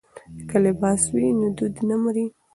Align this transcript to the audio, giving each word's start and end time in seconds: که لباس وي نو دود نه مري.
که 0.49 0.57
لباس 0.65 1.01
وي 1.13 1.27
نو 1.39 1.47
دود 1.57 1.75
نه 1.89 1.95
مري. 2.03 2.25